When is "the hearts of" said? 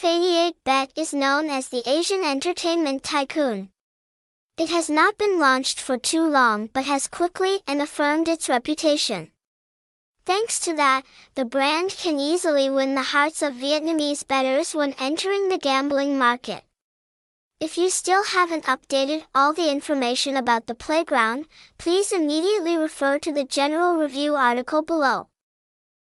12.94-13.52